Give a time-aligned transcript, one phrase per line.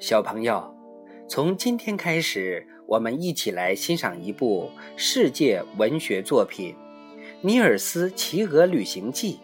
[0.00, 0.74] 小朋友，
[1.28, 6.74] 从今天开始，我们一起来欣赏一部世界文学作品
[7.42, 9.34] 《尼尔斯骑鹅旅行记》。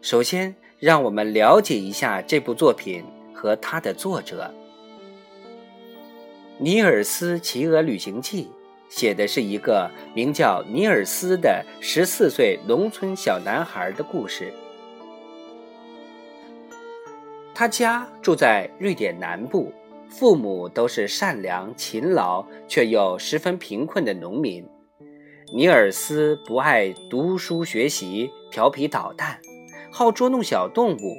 [0.00, 3.02] 首先，让我们了解一下这部作品
[3.34, 4.54] 和它的作者。
[6.62, 8.44] 《尼尔斯骑鹅旅行记》
[8.88, 14.54] 写的是一个名叫尼尔斯的十四岁农村小男孩的故事。
[17.54, 19.72] 他家住在瑞典南部，
[20.08, 24.66] 父母都是善良、勤劳却又十分贫困的农民。
[25.54, 29.38] 尼尔斯不爱读书学习，调皮捣蛋，
[29.92, 31.16] 好捉弄小动物。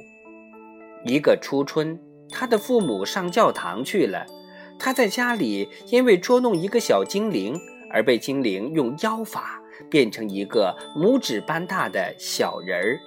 [1.06, 4.26] 一个初春，他的父母上教堂去了，
[4.78, 7.58] 他在家里因为捉弄一个小精灵
[7.90, 13.00] 而被精灵用妖法变成一个拇指般大的小人儿。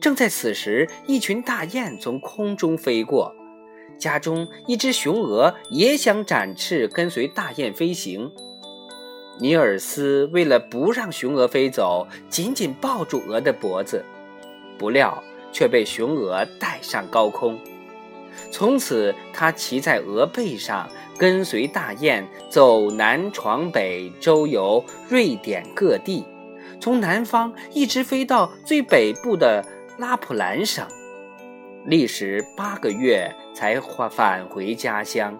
[0.00, 3.34] 正在此时，一群大雁从空中飞过，
[3.98, 8.30] 家中一只雄鹅也想展翅跟随大雁飞行。
[9.38, 14.04] 尼尔斯为了不让雄鹅飞走，紧紧抱住鹅的脖子，
[14.78, 17.58] 不料却被雄鹅带上高空。
[18.50, 20.88] 从此，他骑在鹅背上，
[21.18, 26.24] 跟随大雁走南闯北，周游瑞典各地，
[26.80, 29.64] 从南方一直飞到最北部的。
[29.98, 30.86] 拉普兰省
[31.86, 33.80] 历时八个月才
[34.10, 35.38] 返回家乡。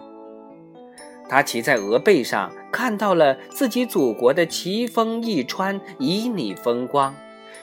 [1.29, 7.13] 他骑在鹅背上，看到了自己祖国的奇峰异川、旖旎风光，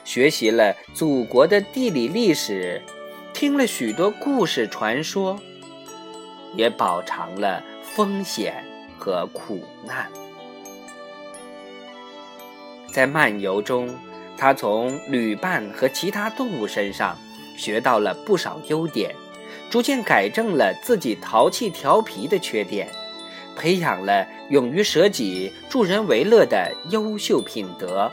[0.05, 2.81] 学习了祖国的地理历史，
[3.33, 5.37] 听了许多故事传说，
[6.55, 8.63] 也饱尝了风险
[8.97, 10.07] 和苦难。
[12.93, 13.93] 在漫游中。
[14.37, 17.17] 他从旅伴和其他动物身上
[17.57, 19.13] 学到了不少优点，
[19.69, 22.87] 逐渐改正了自己淘气调皮的缺点，
[23.55, 28.11] 培养了勇于舍己、助人为乐的优秀品德。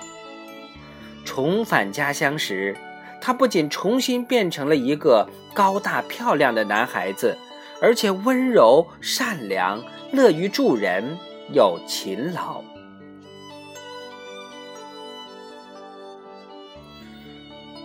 [1.24, 2.76] 重返家乡时，
[3.20, 7.36] 他不仅重新变成了一个高大漂亮的男孩子，
[7.80, 9.82] 而且温柔、善良、
[10.12, 11.16] 乐于助人
[11.52, 12.62] 又勤劳。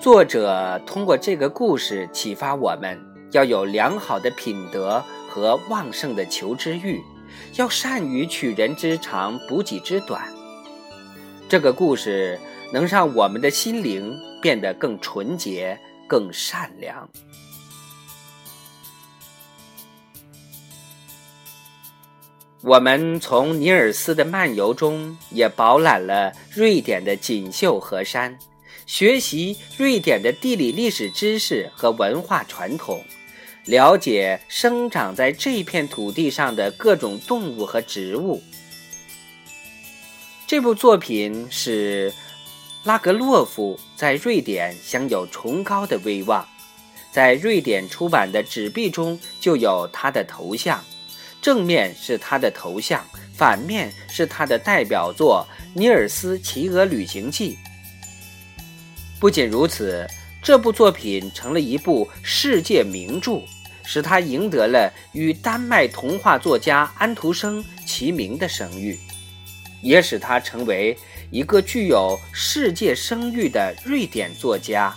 [0.08, 2.98] 作者通过这个故事启发我们，
[3.34, 7.04] 要有良好的品德和旺盛的求知欲，
[7.58, 10.24] 要善于取人之长，补己之短。
[11.50, 12.40] 这个故事
[12.72, 17.10] 能让我们的心灵变得更纯洁、更善良。
[22.62, 28.40] 我们从尼尔斯的漫游中也饱览了瑞典的锦绣河山。
[28.88, 33.04] 学习瑞典的地理历史知识和文化传统，
[33.66, 38.42] 了解生长在这片土地上的各种动物和植物。
[40.48, 42.14] 这部作品使
[42.86, 46.48] 拉格洛夫在瑞典享有崇高的威望，
[47.12, 50.82] 在瑞典出版的纸币中就有他的头像，
[51.42, 53.06] 正面是他的头像，
[53.36, 55.46] 反面是他的代表作
[55.78, 57.58] 《尼尔斯骑鹅旅行记》。
[59.20, 60.08] 不仅如此，
[60.44, 63.42] 这部作品成了一部世界名著，
[63.84, 68.96] 使他赢得了与丹麦童话作家安徒生齐名的声誉，
[69.82, 70.96] 也使他成为
[71.32, 74.96] 一个具有世界声誉的瑞典作家。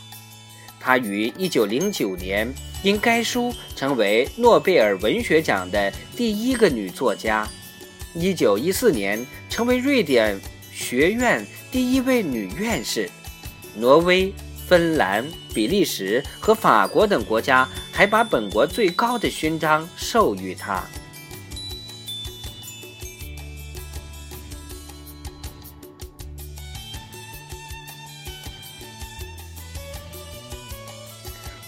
[0.79, 7.49] 他于1909年因该书成为诺贝尔文学奖的第一个女作家
[8.17, 10.39] ，1914年成为瑞典
[10.73, 13.11] 学院第一位女院士。
[13.75, 14.35] 挪威、
[14.67, 20.85] 芬兰、比利时和法国等国家还把本国最高的勋章授予他。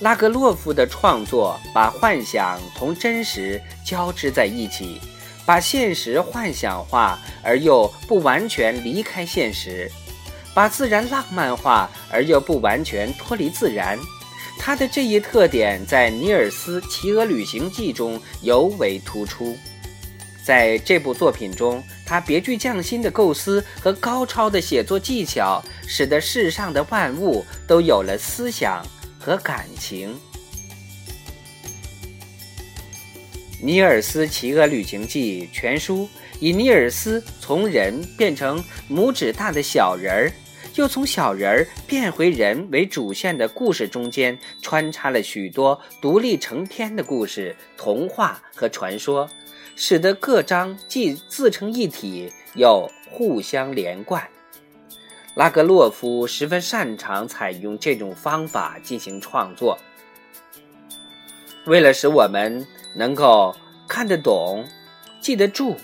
[0.01, 5.01] 拉格洛夫的创作把幻想同真实交织在一起，
[5.47, 9.89] 把现实幻想化而又不完全离开现实。
[10.55, 13.99] 把自然浪漫化而又不完全脱离自然，
[14.59, 19.57] 他的这一特点在《尼尔斯骑鹅旅行记》中尤为突出。
[20.45, 28.85] 在这部作品中，他别具匠心的构思和高超的写作技巧，使得世上的万物都有了思想
[29.19, 30.13] 和感情。
[33.65, 36.09] 《尼尔斯骑鹅旅行记》全书
[36.41, 40.33] 以尼尔斯从人变成拇指大的小人儿。
[40.75, 49.29] 又从小人儿变回人为主线的故事中间，穿插了许多独立成篇的故事、童话和传说，
[49.77, 54.27] 使得各章既自成一体，又互相连贯。
[55.35, 59.79] 拉格洛夫十分擅长采用这种方法进行创作。
[61.67, 62.67] 为了使我们
[62.97, 63.55] 能够
[63.87, 64.67] 看得懂、
[65.21, 65.77] 记得住、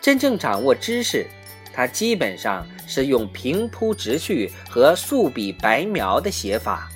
[0.00, 1.26] 真正掌握知识，
[1.76, 6.88] 他基本上是用平铺直叙和素笔白描的写法，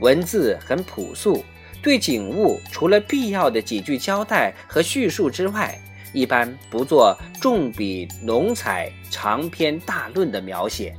[0.00, 1.44] 文字很朴素。
[1.82, 5.78] 对景物，除了必要的几句交代和叙述之外，
[6.14, 10.94] 一般不做重笔浓彩、长篇大论的描写。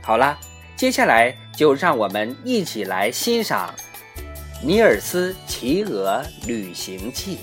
[0.00, 0.38] 好了，
[0.76, 3.74] 接下来就让我们一起来欣赏
[4.64, 7.36] 《尼尔斯骑鹅旅行记》。